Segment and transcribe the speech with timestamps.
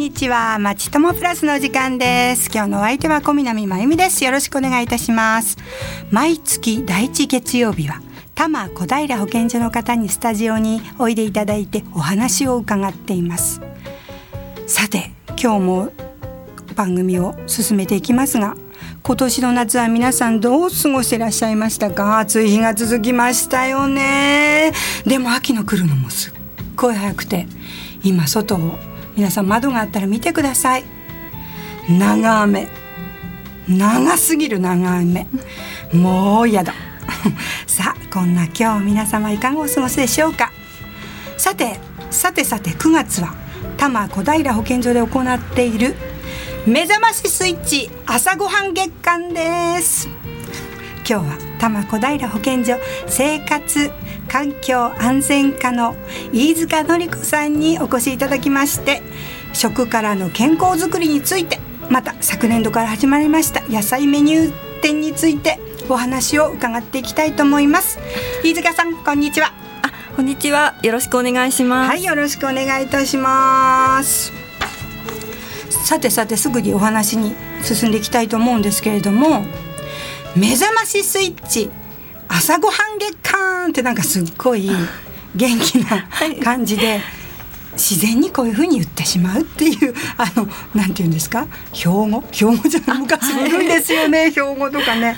[0.00, 0.58] にちは。
[0.58, 2.48] まちともプラスの時間です。
[2.50, 4.24] 今日のお相手は小南真由美です。
[4.24, 5.58] よろしくお願いいたします。
[6.10, 8.00] 毎月第一月曜日は
[8.34, 13.60] 多摩小平保健所の方にスタジオにおいでいただいてお話を伺っています。
[14.66, 15.92] さて今日も
[16.74, 18.56] 番組を進めていきますが
[19.02, 22.20] 今年の夏は皆さんどう過ごしていらっしゃいましたか？
[22.20, 24.72] 暑い日が続きましたよね。
[25.04, 26.32] でも秋の来るのもすっ
[26.74, 27.46] ごい早くて
[28.02, 28.78] 今外を
[29.20, 30.84] 皆さん窓があったら見てください。
[31.90, 32.68] 長雨。
[33.68, 35.26] 長すぎる長雨。
[35.92, 36.72] もう嫌だ。
[37.68, 40.50] さあこんな今日皆様いかがお過ごしでしょうか。
[41.36, 41.78] さて
[42.10, 43.34] さてさて9月は
[43.76, 45.94] 多摩小平保健所で行っている
[46.66, 50.08] 目覚ましスイッチ朝ごはん月間です。
[51.06, 53.90] 今日は多摩小平保健所生活
[54.28, 55.96] 環境安全課の
[56.32, 59.02] 飯塚典子さんにお越しいただきまして
[59.52, 61.58] 食からの健康づくりについて
[61.90, 67.98] また昨年度から始まりました野菜メニュー店についてお話を伺っていきたいと思います。
[68.44, 69.52] 飯塚さんこんにちは。
[69.82, 70.76] あこんにちは。
[70.82, 71.88] よろしくお願いします。
[71.88, 74.32] はいよろしくお願いいたします。
[75.84, 79.44] さてさてすぐにお話に進んでいきたいと思うんですけれども
[80.36, 81.70] 目覚ましスイッチ
[82.28, 84.70] 朝ごはん月間ってなんかすっごい
[85.34, 86.08] 元気な
[86.42, 87.00] 感じで、
[87.72, 91.46] 自然にこういうふうに言ってしまうっていうあのなんて言うんですか？
[91.72, 92.24] 標語？
[92.32, 95.16] 標語じゃない昔いるんですよね、標語とかね。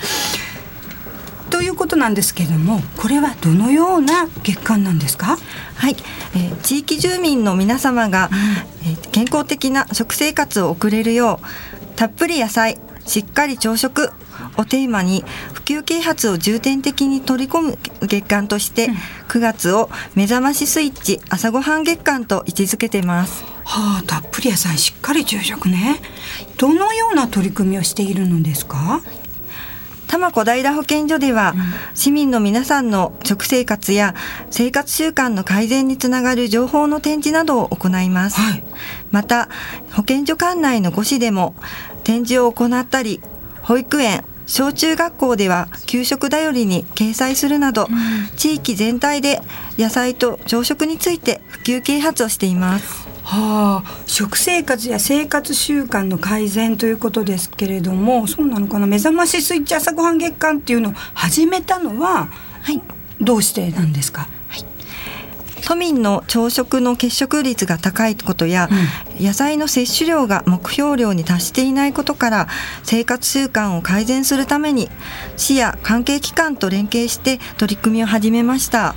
[1.49, 5.37] ということなんですけれどもこれはどのような月間なんですか？
[5.75, 5.95] はい、
[6.35, 14.11] えー、地域住民の皆様が、うん、えー、健康的な食生活を送れるようたっぷり野菜しっかり朝食
[14.57, 18.89] をテーマに普及啓発を重点的に取り込む月間として、
[19.27, 23.43] 9月を目覚ましスイッチ朝ごはん月間と位置づけてます。
[23.63, 26.01] はあ、たっぷり野菜しっかり昼食ね。
[26.57, 29.01] どのような取り組みをしているのですか？
[30.05, 31.55] 多摩小平保健所では、
[31.95, 34.13] 市民の皆さんの食生活や
[34.51, 38.39] 生活習慣の改善につながる情報の展示などを行います。
[38.39, 38.63] はい、
[39.09, 39.49] また、
[39.91, 41.55] 保健所管内の5市でも
[42.03, 43.21] 展示を行ったり、
[43.63, 49.41] 保育園、小中学校では給食だよりに掲載するなど、うん、地域全体で
[49.77, 53.07] 野菜と朝食について普及啓発をしています。
[53.23, 58.85] はあ、食生活や生活習慣の改善ということですけれどもそうなのかな。
[58.85, 62.27] 目覚ましスイッチ朝ごはん月間っていうのを始めたのは、
[62.61, 62.81] はい、
[63.21, 64.27] どうしてなんですか？
[65.65, 68.69] 都民の朝食の欠食率が高いことや、
[69.17, 72.47] うん、野菜の摂取量が目標量に達していないことから
[72.83, 74.89] 生活習慣を改善するために
[75.37, 78.95] 市や関係機関と連携して取り組みを始めました。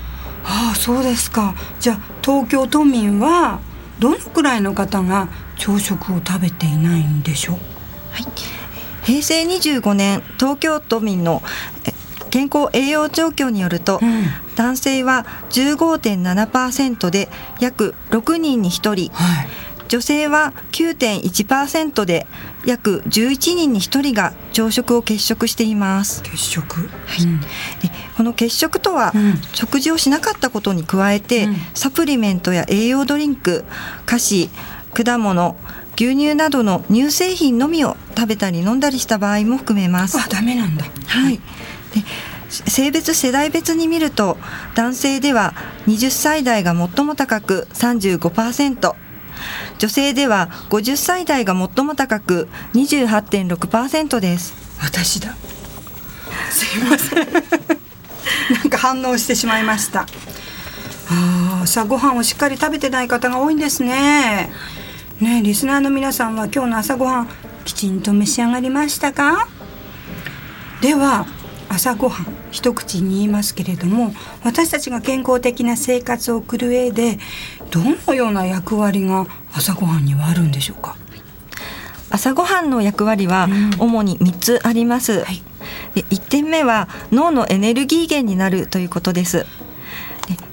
[0.49, 1.55] ああそうですか。
[1.81, 3.61] じゃあ東京都民は
[3.99, 7.57] どのくらいの方が朝食を食べていないんでしょう、
[8.13, 8.25] はい、
[9.05, 11.43] 平成25年東京都民の
[12.31, 14.25] 健康栄養状況によると、うん、
[14.57, 17.29] 男性は15.7%で
[17.61, 19.49] 約6人に1人、はい、
[19.89, 22.27] 女性は9.1%で
[22.65, 26.23] 約11人に1人が朝食を欠食しています。
[26.25, 26.87] 欠食、は
[27.23, 27.25] い。
[27.25, 27.47] うん、で
[28.17, 33.65] この欠食とは、うん、食事をしなかったことに加えて、うん、サプリメントや栄養ドリンク
[34.05, 34.51] 菓子
[34.93, 35.57] 果物
[35.97, 40.19] 牛乳などの乳製品のみを食べたり飲んだりした場合も含めます。
[40.19, 40.85] あダメなんだ。
[41.07, 41.37] はい。
[41.37, 41.43] で
[42.49, 44.37] 性別世代別に見ると
[44.75, 45.55] 男性では
[45.87, 48.95] 20歳代が最も高く35%
[49.79, 54.55] 女性では50歳代が最も高く28.6%です。
[54.81, 55.35] 私だ。
[56.51, 57.29] すいません。
[58.55, 60.07] なんか反応してしまいました。
[61.11, 64.51] あ朝ごはんをしっかり食べてない方が多いんですね。
[65.21, 67.29] ねリスナーの皆さんは今日の朝ごはん
[67.65, 69.49] きちんと召し上がりましたか？
[70.81, 71.27] では
[71.77, 77.19] 朝ごはん一口に言いますけれども私たちが健康的な生活を送る上で
[77.71, 80.97] どのような役割が朝ごはんにはあるんでしょうか？
[82.09, 83.47] 朝ごはんの役割は
[83.79, 85.43] 主に3つあります、うんはい、
[85.95, 89.45] で1点目は脳のエネルギー源になるということです。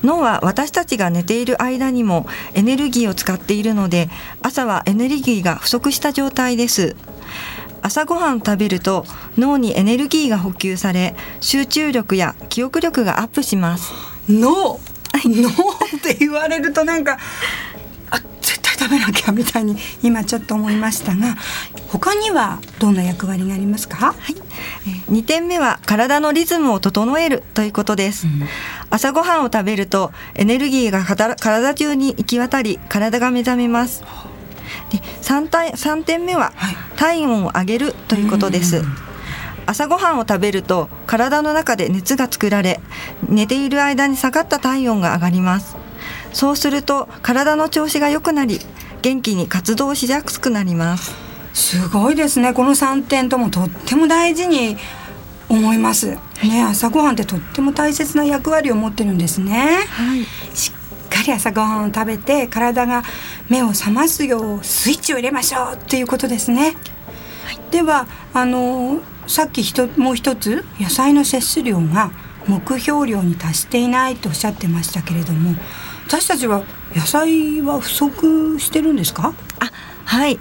[0.04, 4.10] 脳は私たちが寝ている間にもエネルギーを使っているので
[4.44, 6.96] 朝はエネルギーが不足した状態です
[7.84, 9.06] 朝ごはんを食べると
[9.38, 13.92] 脳にエネルギーが補給され集中力や記憶力がアップします。
[14.28, 14.80] 脳？
[15.26, 17.20] 脳って言われるとなんか
[18.10, 21.36] あ絶対食べなきゃみたいに今ちょっと思いましたが
[21.88, 24.36] 他にはどんな役割がありますか、はい、
[25.12, 28.48] 2点目は体のリズムを整えるということです、うん、
[28.90, 31.04] 朝ごはんを食べるとエネルギーが
[31.38, 34.04] 体中に行き渡り体が目覚めます
[34.94, 36.54] で 3, 3点目は、
[36.96, 38.82] 体温を上げるということです。
[39.66, 42.82] 朝ごはんを食べると体の中で熱が作られ
[43.30, 45.78] 寝ている間に下がった体温が上がります。
[46.34, 48.60] そうすると体の調子が良くなり
[49.02, 51.16] 元気に活動しやすくなります。
[51.54, 52.54] すごいですね。
[52.54, 54.76] この3点ともとっても大事に
[55.50, 60.26] 思います、ね、朝ごはんってとっても大切な役割を持ってるんですね、はい、
[61.24, 63.04] り朝ごはんを食べて体が
[63.50, 66.76] 目を覚ますようスイッチを入れましょうっていうことですね、
[67.46, 72.12] はい、ではあのさっきひともう一つ野菜の摂取量が
[72.48, 75.56] 目標量に達していないとおっしゃってましたけれども
[76.06, 79.34] 私たちは野菜は不足してるんですか？
[79.60, 79.72] あ
[80.06, 80.40] はい。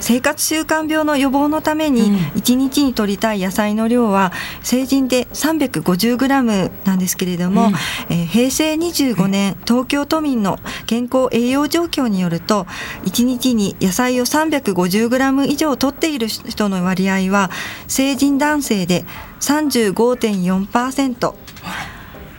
[0.00, 7.74] 生活習慣病の予防のために1日に摂りたい野菜の量は成人で 350g なんですけれども、うん、
[8.08, 12.64] えー、平成25年東京都民の健康栄養状況によると
[13.04, 17.50] 1日に野菜を 350g 以上摂っている人の割合は
[17.86, 19.04] 成人男性で
[19.40, 21.34] 35.4%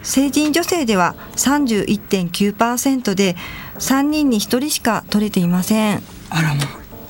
[0.03, 3.35] 成人女性では31.9%で
[3.75, 6.20] 3人に1人しか取れていません。
[6.31, 6.63] あらま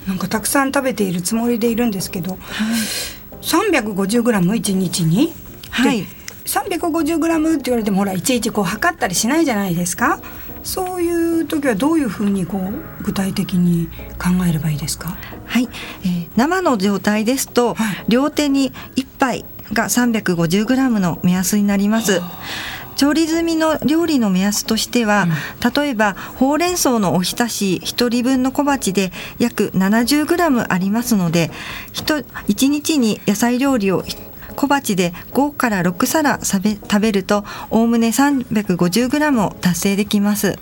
[0.08, 2.42] なんかたくさん食べているつもりでいるんですけど、はい、
[3.42, 5.32] 350g1 日に、
[5.70, 6.06] はい、
[6.46, 10.20] 350g って言われてもほらいちいちこう測ったりしないじゃないですか。
[10.64, 13.88] そういう時はどういうふうにこう具体的に
[14.20, 15.18] 考えればいいですか？
[15.46, 15.68] はい、
[16.04, 22.22] えー、生の状態ですと、はい、両手に1杯が 350g の目安になります。
[22.96, 31.52] 調理済みの料理の目安としては、うん、例えばほうれん草のおひたし1人分の小鉢で約 70g ありますので
[31.94, 34.04] 1, 1日に野菜料理を
[34.56, 40.58] 小鉢で5から6皿食べるとおおむね 350g を達成できます。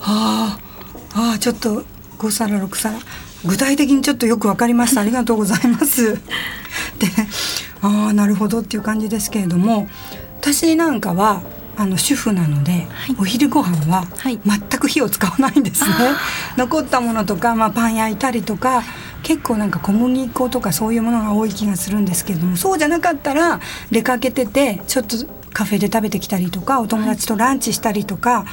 [0.00, 0.58] は
[1.14, 1.84] あ、はあ、ちょっと
[2.18, 2.98] 5皿6皿
[3.44, 6.14] 具体的にちょっとよく分かりました ありがとうございます。
[6.14, 6.20] で
[7.82, 9.88] ああなるほどっていう感じですけれども
[10.40, 11.42] 私なんかは
[11.80, 12.78] あの主婦なので、は
[13.10, 14.04] い、お昼ご飯は
[14.44, 16.14] 全く火を使わないんですね、はい、
[16.58, 18.82] 残ったものとか、まあ、パン焼いたりとか
[19.22, 23.60] 結構なんか小麦粉とかそういうものが多い気がするんですけれどもそうじゃなかったら
[23.90, 25.16] 出かけててちょっと
[25.54, 28.46] カフェで食べてきたりとかお友達とランチしたりとか、はい、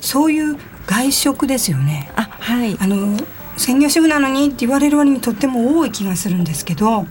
[0.00, 2.10] そういう外食ですよね。
[2.16, 2.76] あはい。
[2.80, 3.16] あの
[3.56, 7.06] 専業主婦なのにって言われる割にとっても多い気がするんですけど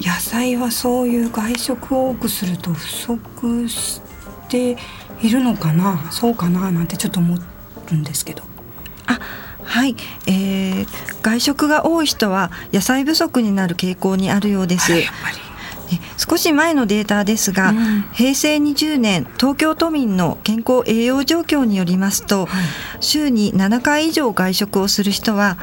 [0.00, 4.07] 野菜はそういう外食を多くすると不足して
[4.56, 4.76] い
[5.30, 6.10] るのかな？
[6.10, 6.70] そうかな？
[6.70, 7.36] なんてちょっと思
[7.90, 8.42] るんですけど。
[9.06, 9.18] あ
[9.64, 9.96] はい、
[10.26, 10.86] えー、
[11.22, 14.92] 外食が多い人は野菜不足になる傾向にあるようです。
[16.18, 22.66] 少し前のデータですが、うん、平成20年東京都民の健康栄養状況によりますと、はい、
[23.00, 25.56] 週に7回以上外食をする人は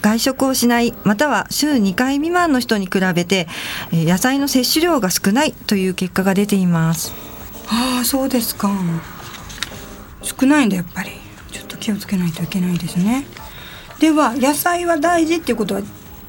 [0.00, 3.48] 外食をしないまたは週2回未満の人に比べて
[3.92, 7.12] 野菜の摂取量が少ないという結果が出ています。
[7.74, 8.70] ああそうですか。
[10.22, 11.10] 少ないんだやっぱり。
[11.50, 13.24] ちょっと気をつけないといけないですね。
[13.98, 15.82] では野菜は大事っていうことは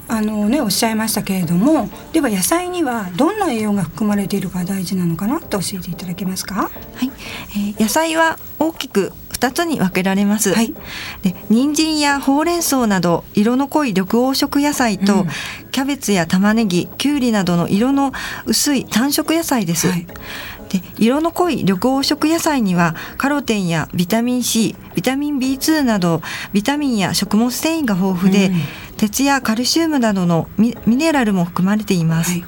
[0.07, 6.55] あのねおっしゃいましたけれどもでは野菜にはどんな栄養が含まれているか大事なのかなと教えていただけますか？
[6.55, 6.69] は
[7.05, 7.11] い、
[7.51, 10.73] えー、野菜は大きく2つに分けられます、はい、
[11.23, 15.27] で人参やほうれん草など色の濃い緑黄色野菜と、うん、
[15.71, 18.11] キャベツや玉ねぎきゅうりなどの色の
[18.45, 20.05] 薄い単色野菜です、はい
[20.73, 28.53] で色の濃い緑黄色野菜にはカロテンやビタミン C ビタミン B2 などビタミンや食物繊維が豊富で、うん、
[28.97, 32.45] 鉄やカルシウムなどのミネラルも含まれています、はい、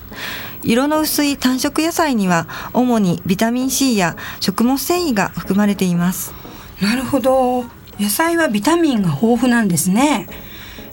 [0.63, 6.33] 色の薄い単色野菜には主にビタミン C や食物繊維が含まれています。
[6.81, 7.63] なるほど。
[7.99, 10.27] 野菜はビタミンが豊富なんですね。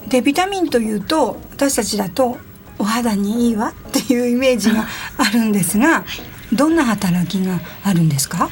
[0.07, 2.37] でビタミンというと私たちだと
[2.79, 4.87] お肌にいいわっていうイメージが
[5.17, 6.05] あるんですが、
[6.53, 8.51] どんな働きがあるんですか、はい、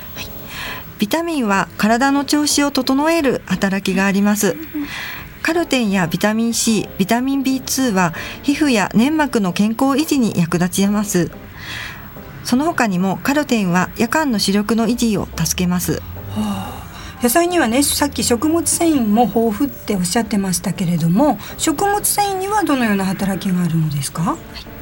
[0.99, 4.57] ビタミンは体の調子を整える働きがあります。
[5.43, 11.31] カルテンやビタミン C、ビタミン B2 は皮膚や粘膜の健康維持に役立ちます。
[12.45, 15.95] その他にもカルテンは夜間の視力の維持を助けます。
[15.95, 16.01] は
[16.37, 16.81] あ
[17.23, 24.80] 野菜にはねさっき食物繊維も豊富っておっしゃってましたけれども食物繊維にはどのような働きがあるのですか、はい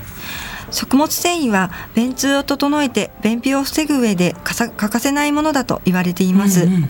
[0.71, 6.89] 食物繊維は便通を整えて便秘を防ぐ上で欠かせないものだと言われています、うんうん、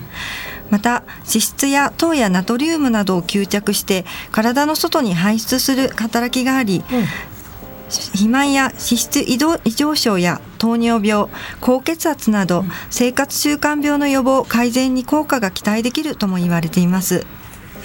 [0.69, 7.05] また脂質や糖やナトリウムなどを吸着して体の外に排出する働きがあり、うん。
[7.89, 11.27] 肥満や脂質異常症や糖尿病
[11.59, 17.25] 高血圧など生活習慣病の予防改善に効果が期待できるとも言われています。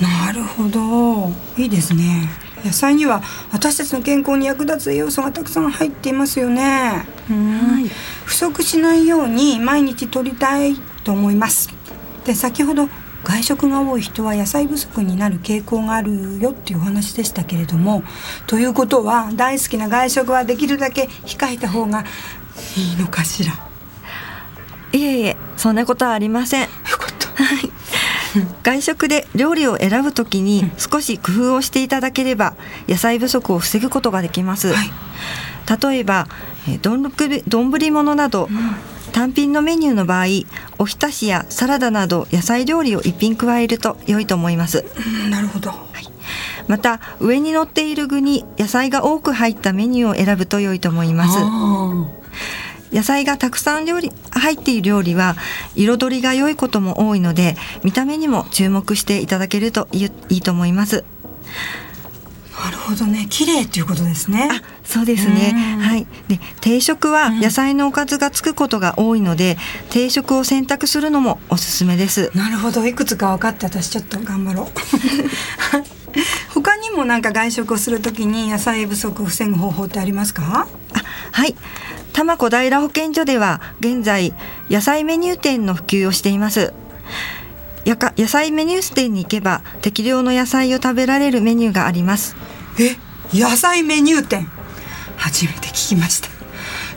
[0.02, 1.32] なるほど。
[1.56, 2.28] いいですね
[2.64, 6.62] 野菜には私たちの健康に役立つ栄養素がたくさん入っていますよね、
[7.28, 7.88] はい、
[8.25, 11.68] 不足しないように毎日摂りたいと思います。
[12.25, 12.88] で先ほど
[13.23, 18.02] 外食が多い人は野菜不足になる傾向があるよっていうお話でしたけれども
[18.47, 22.04] ということは大好きな外食はできるだけ控えた方が
[22.76, 23.52] いいのかしら？
[24.92, 26.68] いえいえそんなことはありません
[28.62, 32.55] 外食で料理を選ぶときに少し工夫をしていただければ
[32.88, 34.91] 野菜不足を防ぐことができます、はい、
[35.91, 36.29] 例えば
[36.81, 37.03] 丼
[37.91, 38.49] 物など、
[39.12, 40.26] 単品のメニューの場合
[40.79, 44.85] おひたしやサラダなど野菜料理を一品加えると良いと思います、
[45.25, 46.09] うん、なるほど、はい、
[46.69, 51.38] また上に乗っている具に野菜が多く入ったメニューを選ぶと良いと思います
[52.94, 55.34] 野菜がたくさん料理入っている料理は
[55.74, 61.04] 彩りが良いことも多いので見た目にも注目していただけるといいと思います。
[62.62, 63.26] なるほどね。
[63.28, 64.49] 綺麗っていうことですね。
[64.50, 65.52] あそうですね。
[65.80, 66.06] はい。
[66.28, 72.30] で定食は野菜のおかずがつくことが多いので、うん、定食を選択するのもおすすめです。
[72.34, 72.87] なるほど。
[72.87, 74.66] いくつか分かって私ちょっと頑張ろう。
[76.54, 80.68] 他にもなんか外食をするときに野菜不足を防ぐ方法ってありますか？
[80.92, 81.54] あはい。
[82.12, 84.32] 多摩小平保健所では現在
[84.70, 86.73] 野菜メニュー店の普及をしています
[87.85, 92.35] やか野菜メニュース店に行けば適量の野菜を食べられるメニューがあります。
[92.81, 92.97] え
[93.37, 94.49] 野菜メニュー店？
[95.17, 96.29] 初めて聞きました。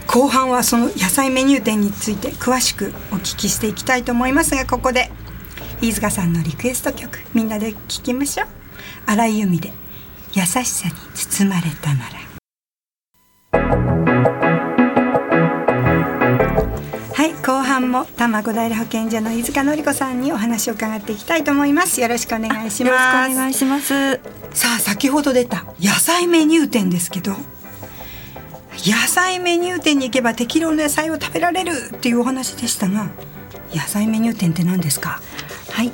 [0.08, 5.12] 後半はその野菜メニュー店について詳しくお聞きしていきたいと思いますがここで
[5.82, 8.48] 飯塚さんのリクエスト曲みんなで聴きましょう。
[9.06, 9.74] 荒井由実で
[10.34, 13.97] 優しさに包まれたなら。
[17.48, 22.02] 後半も多摩小平保健所の飯塚典子さんにお話を伺っていきたいと思います。
[22.02, 22.90] よろしくお願いしま
[23.26, 23.32] す。
[23.32, 24.16] お願いします。
[24.54, 27.32] さあ先ほど出た野菜メニュー店ですけど
[28.86, 33.08] 野菜メニュー店に行けば適量の野菜を食べられるっていうお話でしたが
[33.74, 35.22] 野菜メニュー店って何ですか？
[35.72, 35.90] はい、え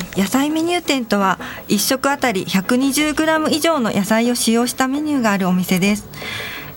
[0.00, 6.08] ー、野菜メニュー店とは1食あたり 120g 以上の野菜を使用したメニューがあるお店です。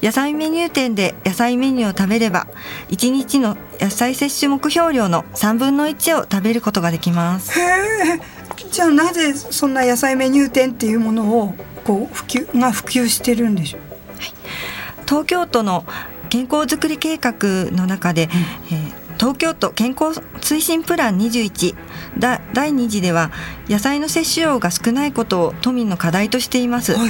[0.04, 2.46] 野菜メニュー店で野菜メニューを食べれば
[2.90, 7.60] 1日の野菜摂取目標量の3分の1を食べることができます。
[7.60, 8.38] へえ。
[8.72, 11.54] じゃあなぜそんな野菜メニュー店っていうものを
[11.84, 14.34] こう普及が普及してるんでしょう、はい、
[15.06, 15.86] 東京都の
[16.30, 18.30] 健康づくり計画の中で、
[18.70, 21.76] うん、えー東京都健康推進プラン21
[22.20, 23.32] 第2次では
[23.68, 27.04] 野菜の摂取量が少ないことを都民の課題としています、は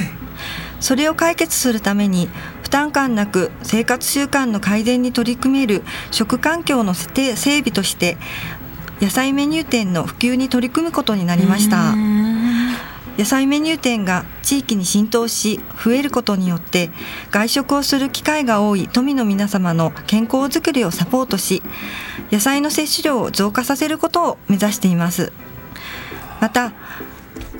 [0.80, 2.28] それを解決するために
[2.62, 8.16] 負担感なく生活習慣の改善に取り組める食環境の整備として
[9.00, 11.94] 野菜メニュー店の普及に取り組むことになりました。
[13.16, 16.90] 野菜メニュー店が地域に浸透し増えることによって
[17.32, 21.60] 外食をする機会が多い富の皆様の健康づくりをサポートし
[22.30, 25.32] 野菜の摂取量を増加させることを目指しています。
[26.40, 26.70] また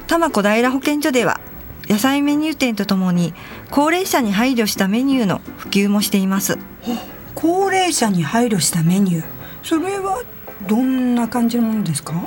[0.07, 1.41] 多摩小平保健所では
[1.89, 3.35] 野菜メニュー店とともに
[3.71, 6.59] 高齢者に配慮したメニューの普及もしています。
[7.35, 9.25] 高齢者に配慮したメニュー。
[9.63, 10.23] それは
[10.67, 12.23] どんな感じのものですか、は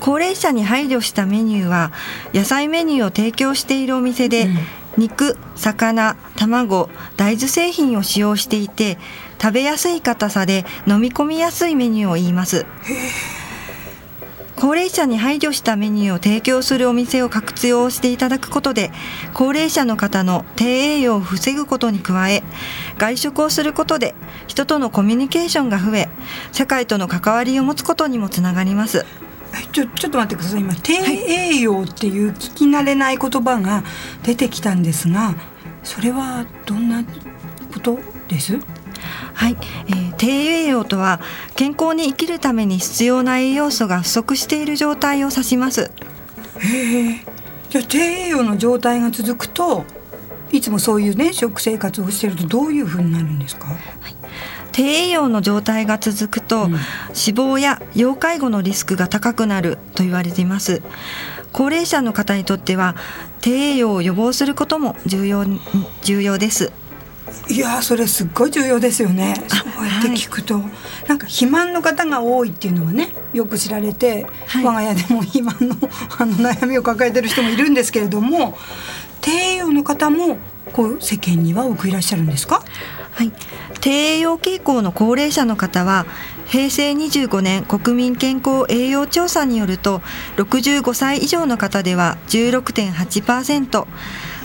[0.00, 1.92] 高齢者に配慮したメニューは
[2.34, 4.56] 野菜メニューを提供しているお店で、うん、
[4.98, 8.98] 肉魚卵大豆製品を使用していて
[9.40, 12.66] 食べやすい硬さで飲み込みやすいメニューを言います
[14.60, 18.90] 高齢者に配慮したメニューを提供するお店を活用していただくことで
[19.32, 22.42] 高齢者の方の低栄養を防ぐことに加え
[22.98, 24.16] 外食をすることで
[24.48, 26.08] 人とのコミュニケーションが増え
[26.50, 29.06] 社会との関わりを持つことにもつながります。
[29.70, 30.60] ちょちょっと待ってください。
[30.60, 33.84] 今低栄養っていう聞き慣れない言葉が
[34.24, 35.36] 出てきたんですが
[35.84, 37.04] それはどんな
[37.72, 38.58] ことです？
[39.34, 39.56] はい、
[39.88, 41.20] えー、低栄養とは
[41.56, 45.90] 健康に生きるために必要な栄養素が不足している状態を指します。
[46.58, 47.24] へえ。
[47.70, 49.84] じゃあ低栄養の状態が続くと
[50.50, 53.76] いつもそういうね食生活をしているとどういうふうになるんですか、はい、
[54.72, 56.80] 低栄養の状態が続くと、うん、脂
[57.12, 60.82] 肪や要介護のリスクが高くなると言われています。
[61.52, 62.94] 高齢者の方にとっては
[63.40, 65.44] 低栄養を予防することも重要
[66.02, 66.72] 重要です
[67.48, 69.34] いやそれすっごい重要ですよね。
[69.48, 70.62] そうやって聞くと、はい、
[71.08, 75.76] なんか肥満の方が多いっていうのはねよく知られて、はい、我が家でも肥満の
[76.18, 78.56] あの悩みを抱えてる人もいるんですけれども
[79.20, 80.36] 低栄養の方も
[80.72, 82.62] こう世間には多くいらっしゃるんですか？
[83.12, 83.32] はい、
[83.80, 86.06] 低栄養傾向の高齢者の方は
[86.46, 90.00] 平成25年国民健康栄養調査によると
[90.36, 93.86] 65歳以上の方では16.8%、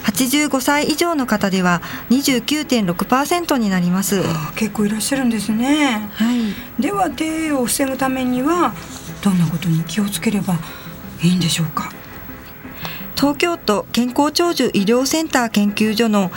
[0.03, 4.21] 85歳以上の方では29.6%になります。
[4.55, 8.73] 結構いらっしゃるんですね、はい、では低栄養を防ぐためには
[9.23, 10.55] どんなことに気をつければ
[11.21, 11.91] いいんでしょうか？
[13.15, 16.31] 東京都健康長寿医療センター研究所の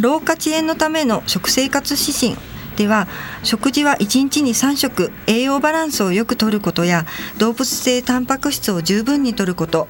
[0.00, 2.36] 老化遅延のための食生活指針
[2.76, 3.08] では
[3.42, 7.06] 食事は1日に3食栄養バランスをよくとることや
[7.38, 9.88] 動物性タンパク質を十分にとること。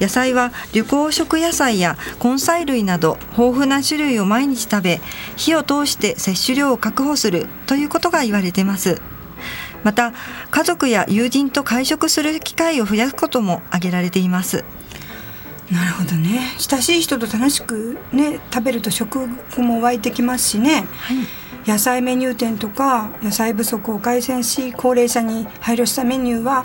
[0.00, 5.00] 野菜は緑黄色野菜や根菜類など豊富な種類を毎日食べ
[5.36, 9.00] 火を通して摂取量を確保するということが言われています。
[9.84, 10.12] また
[10.50, 14.64] 家族や友人と会食する機会を増やすことも挙げられています。
[15.70, 16.40] なるほどね。
[16.58, 21.16] 親しい人と楽しくね食べると食欲も湧いてきますしね、はい、
[21.68, 26.64] 野菜メニュー店とか野菜不足を改善し高齢者に配慮したメニューは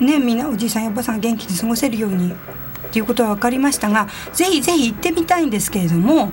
[0.00, 2.34] ねみんなおじいさんやおばさんが元気に過ごせるようにっ
[2.90, 6.32] ていうことは分かりましたがぜひぜひ行ってみたいんですけれども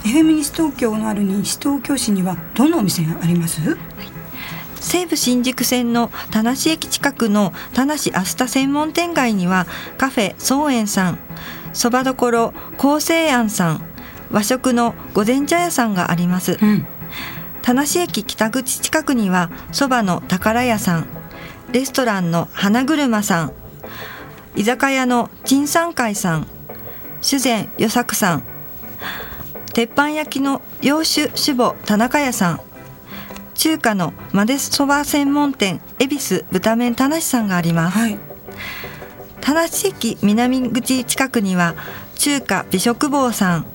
[0.00, 4.12] FM 西東京のある西東京市にはどんなお店があります、はい
[4.82, 9.66] 西武新宿線の田無駅近くの田無アスタ専門店街には
[9.96, 11.18] カフェ草園さん
[11.72, 13.84] そばどころ厚生庵さん
[14.32, 16.84] 和食の御前茶屋さんがあります、うん、
[17.62, 21.06] 田無駅北口近くにはそばの宝屋さん
[21.72, 23.52] レストランの花車さん
[24.56, 26.46] 居酒屋の陳三会さん
[27.22, 28.42] 酒前与作さん
[29.72, 32.60] 鉄板焼きの洋酒酒母田中屋さん
[33.54, 38.18] 中華のマデそば専門店恵比寿豚麺田無さんがあります、はい、
[39.40, 41.74] 田無駅南口近くには
[42.16, 43.66] 中華美食坊さん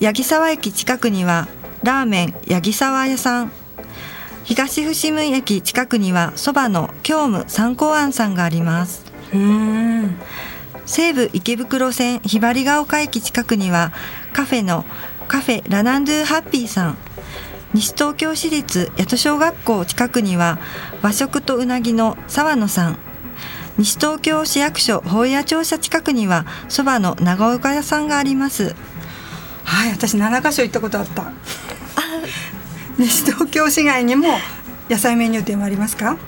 [0.00, 1.48] 八木沢駅近くには
[1.82, 3.52] ラーメン八木沢屋さん。
[4.44, 9.04] 東伏見駅近くにはそばの京務三光庵さんがあります。
[10.84, 13.92] 西武池袋線ひばりが丘駅近くには
[14.32, 14.84] カフェの
[15.28, 16.98] カフェラナンドゥハッピーさん。
[17.72, 20.58] 西東京市立八戸小学校近くには
[21.00, 22.98] 和食とうなぎの沢野さん。
[23.78, 28.74] 西東京市役所法屋庁舎近くにはそばの長岡屋さんがあります。
[29.64, 31.32] はい私7カ所行ったことあった
[33.00, 34.28] 西東京市街にも
[34.90, 36.18] 野菜メニュー店はありますか、はい、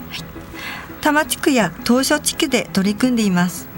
[1.03, 3.69] 多摩地区や東所地区で取り組んでいます。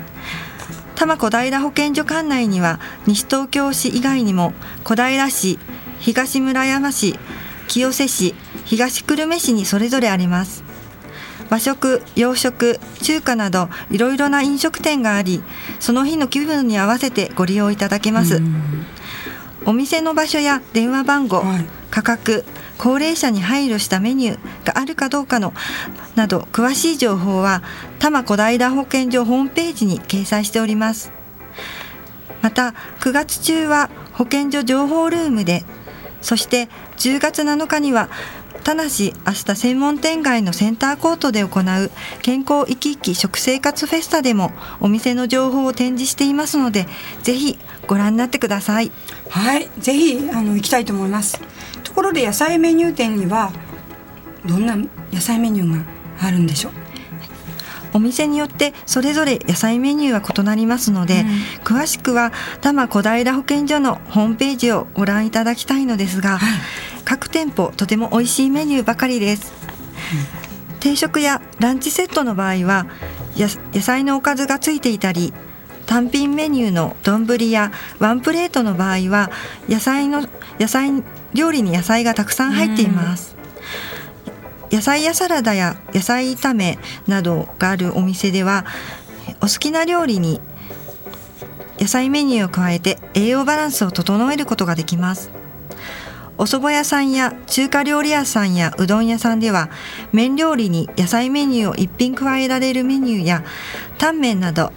[0.94, 2.78] 多摩小平保健所管内には
[3.08, 4.52] 西東京市以外にも
[4.84, 5.58] 小平市
[5.98, 7.18] 東村山市
[7.66, 10.62] 清瀬市東久留米市にそれぞれあります。
[11.50, 15.42] 和食洋食中華などいろいろな飲食店があり
[15.80, 18.40] その日の気分に合わせてご利用いただけます。
[19.66, 22.44] お店の場所や電話番号、はい、価格
[22.78, 25.52] 高齢者に配慮したメニューがあるかどうかの
[26.16, 27.62] など詳しい情報は
[27.98, 31.12] 多摩小平保健所ホームページに掲載しております。
[32.42, 35.64] また9月中は保健所情報ルームで
[36.20, 38.10] そして10月7日には
[38.64, 39.12] 田無明日
[39.56, 41.90] 専門店街のセンターコートで行う
[42.22, 46.86] 健康生き生き食生活フェスタでもお店の情報を展示していますので
[47.22, 48.90] ぜひご覧になってください。
[49.28, 51.38] はいぜひあの行きたいと思います。
[51.82, 53.52] ところで野菜メニュー店には
[54.46, 54.76] どんな
[55.12, 55.84] 野菜メニューが
[56.26, 56.72] あるんでしょう？
[57.92, 69.52] お店によってそれぞれ野菜メニューは異なりますので、うん、詳しくは多摩小平保健所のホームページをご覧いただきたいのですが、はい、各店舗とても美味しいメニューばかりです、
[70.70, 72.86] うん、定食やランチセットの場合は
[73.36, 73.48] 野
[73.82, 75.32] 菜のおかずがついていたり
[75.86, 79.30] 単品メニューの丼やワンプレートの場合は
[79.68, 80.26] 野菜の
[80.58, 80.90] 野菜
[81.34, 83.36] 料理に野菜がたくさん入っています、
[84.70, 88.64] 野菜やサラダや野菜炒めなどがあるお店では
[89.40, 90.40] お好きな料理に
[91.78, 95.30] 野菜メニューを加えて栄養バランスを整えることができます
[96.36, 99.70] お蕎麦屋さんや中華料理屋さんやうどん屋さんでは
[100.12, 103.44] 麺料理に野菜メニューを一品加えられるメニューや
[103.98, 104.72] タンメンなど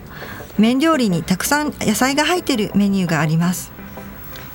[0.57, 3.71] 麺料理にたくさん野菜が入っているメニューがあります。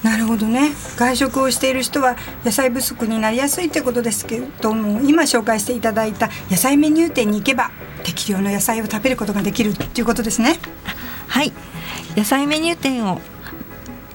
[0.02, 0.72] なるほどね。
[0.96, 7.70] 外食をしている人は野菜不足になりやすいということですけども今紹介していただいた野菜メニュー店に行けば
[8.02, 10.58] 適量の野菜を食べることができるということですね。
[11.28, 11.52] はい。
[12.16, 13.20] 野菜メニュー店を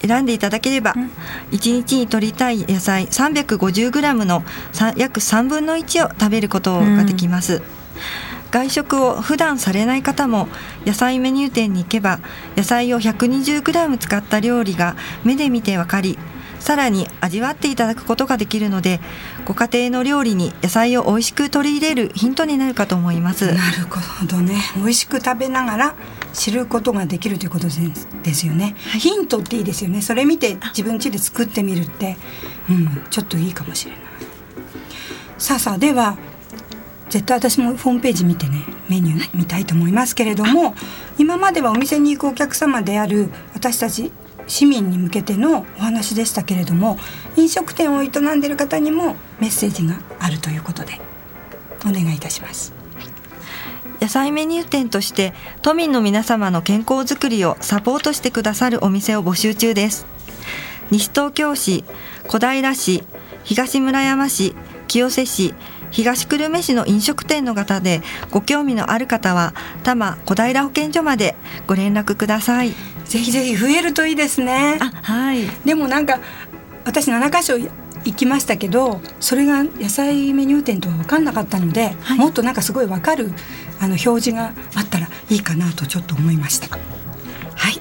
[0.00, 1.10] 選んでいただければ、うん、
[1.50, 4.42] 1日に摂りたい野菜 350g の
[4.96, 7.62] 約3分の1を食べることができます、うん。
[8.50, 10.48] 外食を普段されない方も
[10.86, 12.20] 野菜メニュー店に行けば
[12.56, 16.18] 野菜を 120g 使った料理が目で見てわかり
[16.60, 19.00] さらに味わっていただくことができるので
[19.44, 23.46] ご家庭の料理に野菜を美味しく取り入れるヒントになるかと思います。
[23.46, 24.60] なるほどね。
[24.76, 25.94] 美味しく食べながら
[26.32, 30.02] 知ることができるということですよね、はい、ヒントっていいですよね。
[30.02, 32.16] それ見て自分家で作ってみるって。
[32.68, 33.06] うん。
[33.10, 34.00] ちょっといいかもしれない。
[35.38, 36.18] さあさあでは
[37.08, 40.74] 絶対私もホームページ見てねメニュー見たいと思いますけれども
[41.16, 44.12] 今まではお店に行くお客様である私たち
[44.48, 46.98] 市民に向けてのお話でしたけれども
[47.36, 51.00] 飲食店を営んでいる方にもメッセージがあるということで
[51.86, 52.72] お願いいたします。
[54.00, 60.06] 野菜メニュー店として都民の皆様の健康づくりをサポートしてくださるお店を募集中です。
[60.90, 61.84] 西東京市
[62.26, 63.04] 小平市
[63.44, 64.54] 東村山市
[64.86, 65.54] 清瀬市
[65.90, 71.34] 東久留米市の飲食店の方でご興味のある方は多摩小平保健所まで
[71.66, 72.72] ご連絡ください。
[73.08, 74.78] ぜひぜひ増えるといいですね。
[75.02, 75.48] はい。
[75.64, 76.20] でもなんか
[76.84, 77.72] 私7箇所行
[78.14, 83.32] きましたけどそれが野菜メニュー店とは分かんなかったので、はい、もっとなんかすごい分かる
[83.80, 86.68] あの表示があったらいいかなとちょっと思いました。
[86.68, 86.78] は
[87.70, 87.80] い。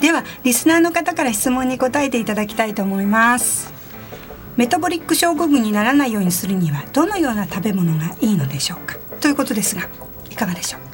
[0.00, 3.72] ではリスナーの方から質問に答えていただきたいと思います。
[4.56, 8.96] メタボリック症候群にならないようにするにはどのような食べ物がいいのでしょうか？
[9.20, 9.88] ということですが
[10.30, 10.80] いかがでしょう？
[10.82, 10.93] はい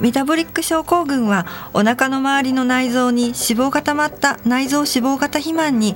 [0.00, 5.94] メタボリック症候群はお腹の周りの内臓に脂肪が溜まった内臓脂肪型肥満に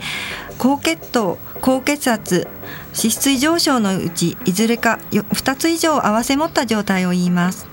[0.58, 2.46] 高血糖高血圧
[2.88, 7.66] 脂質異常症のうちいずれか2つ以上合わせ持った状態を言います。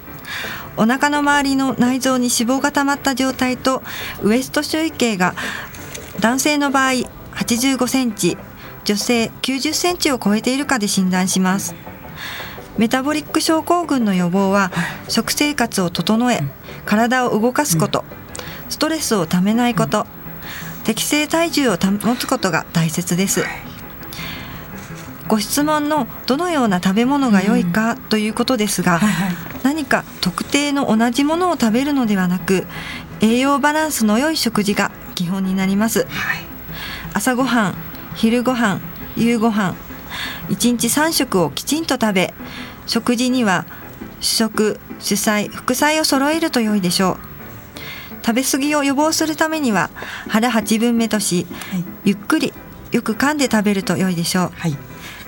[0.78, 3.84] お腹の周りの内臓に脂肪が溜まった状態と
[4.24, 5.36] ウエスト周囲径が
[6.22, 6.92] 男性の場合
[7.36, 8.38] 85センチ
[8.86, 11.76] 女性90センチを超えているかで診断します。
[12.78, 14.72] メタボリック症候群の予防は
[15.08, 16.42] 食生活を整え
[16.86, 18.04] 体を動かすこと
[18.70, 20.08] ストレスをためないこと
[20.84, 23.44] 適正体重を保つことが大切です。
[25.28, 29.00] ご質問のどのような食べ物が良いかということですが、
[29.64, 32.66] 何か特定の同じものを食べるのではなく
[33.22, 36.06] 栄養バランスの良い食事が基本になります、
[37.14, 37.76] 朝ごはん
[38.16, 38.82] 昼ごはん
[39.16, 39.76] 夕ごはん
[40.52, 42.34] 1日3食をきちんと食べ
[42.86, 43.66] 食事には
[44.20, 47.32] 主食主菜副菜を揃えると良いでしょう。
[48.24, 49.90] 食べ過ぎを予防するためには
[50.28, 52.54] 腹8分目とし、はい、ゆっくり
[52.92, 54.78] よく噛んで食べると良いでしょう、はい、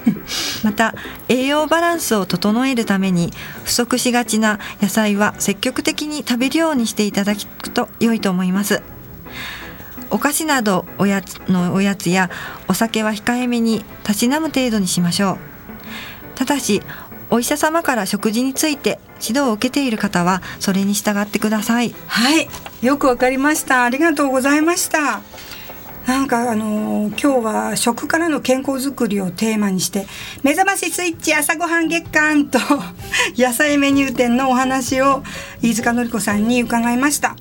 [0.63, 0.93] また
[1.27, 3.33] 栄養バランスを整えるために
[3.63, 8.83] 不足しがちな野菜は積極的に食べるようにしていただくと良いと思います
[10.09, 12.29] お菓子などおやつのおやつや
[12.67, 15.37] お酒は控えめにたしなむ程度にしましょう。
[16.35, 16.81] ただし
[17.29, 21.95] お医者様から食事について指導を受けている方はそれに従ってください。
[22.07, 22.47] はい
[22.81, 23.85] よくわかりました。
[23.85, 25.21] ありがとうございました。
[26.05, 30.05] なんかあのー、今日は食からの健康づくりをテーマにして
[30.43, 32.59] 目覚ましスイッチ朝ごはん月間と
[33.37, 35.23] 野菜メニュー店のお話を
[35.61, 37.37] 飯塚のり子さんに伺いました。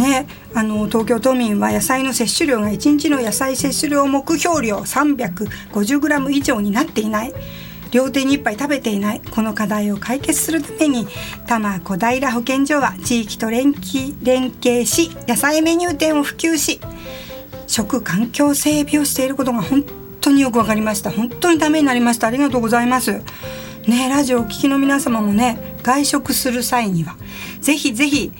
[0.00, 7.34] ね、あの東京都民は野菜の摂取量が1日の野菜摂取量目標量 350g 以上になっていない。
[7.92, 9.20] 両手に1杯食べていない。
[9.20, 11.06] この課題を解決するために
[11.46, 13.74] 多摩小平保健所は地域と連
[14.22, 16.80] 連携し野菜メニュー店を普及し
[17.66, 19.84] 食環境整備をしていることが本
[20.20, 21.10] 当によくわかりました。
[21.10, 22.28] 本当にためになりました。
[22.28, 23.20] ありがとうございます。
[23.86, 27.16] ねラジオを聴きの皆様もね外食する際には
[27.60, 28.30] ぜひぜひ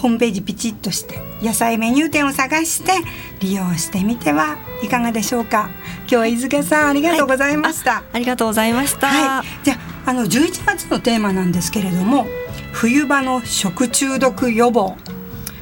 [0.00, 2.92] ホームページピチッとして野菜メニュー店を探して
[3.40, 12.26] 利用してみてはいかがでしょうか今日は飯塚さんありがとうございました、はい、ありがとうございました、はい、じゃあの11月のテーマなんですけれども
[12.72, 14.96] 冬場の食中毒予防。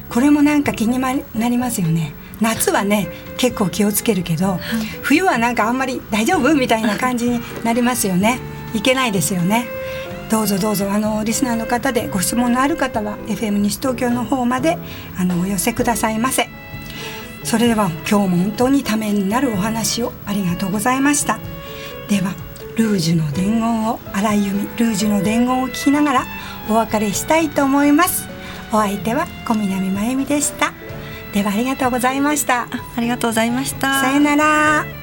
[0.09, 2.13] これもなんか気になりますよね。
[2.39, 4.59] 夏はね結構気をつけるけど、はい、
[5.03, 6.55] 冬はなんかあんまり大丈夫？
[6.55, 8.39] みたいな感じになりますよね。
[8.73, 9.65] いけないですよね
[10.29, 14.77] どうぞどうぞあのリスナーの方でご質問のある方は FM 西東京の方まで
[15.17, 16.47] あのお寄せくださいませ。
[17.43, 21.39] それでは今日も本当にためになるお話をありがとうございました。
[22.09, 22.35] では
[22.77, 26.25] ルージュの伝言を荒井由実ルージュの伝言を聞きながら
[26.69, 28.27] お別れしたいと思います。
[28.71, 30.73] お相手は小南真由美でした。
[31.33, 32.67] ではありがとうございました。
[32.95, 34.01] ありがとうございました。
[34.01, 34.98] さよなら